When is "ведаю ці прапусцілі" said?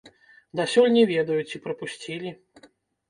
1.11-2.37